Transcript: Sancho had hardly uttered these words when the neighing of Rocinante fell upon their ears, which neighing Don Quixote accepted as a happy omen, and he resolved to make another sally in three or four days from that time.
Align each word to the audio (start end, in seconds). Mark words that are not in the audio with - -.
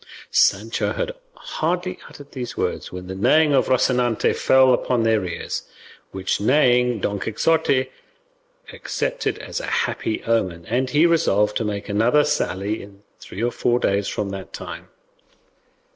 Sancho 0.31 0.93
had 0.93 1.11
hardly 1.35 1.99
uttered 2.09 2.31
these 2.31 2.57
words 2.57 2.91
when 2.91 3.05
the 3.05 3.13
neighing 3.13 3.53
of 3.53 3.67
Rocinante 3.69 4.33
fell 4.35 4.73
upon 4.73 5.03
their 5.03 5.23
ears, 5.23 5.61
which 6.09 6.41
neighing 6.41 6.99
Don 6.99 7.19
Quixote 7.19 7.91
accepted 8.73 9.37
as 9.37 9.59
a 9.59 9.67
happy 9.85 10.23
omen, 10.23 10.65
and 10.65 10.89
he 10.89 11.05
resolved 11.05 11.55
to 11.57 11.63
make 11.63 11.87
another 11.87 12.23
sally 12.23 12.81
in 12.81 13.03
three 13.19 13.43
or 13.43 13.51
four 13.51 13.77
days 13.77 14.07
from 14.07 14.31
that 14.31 14.53
time. 14.53 14.87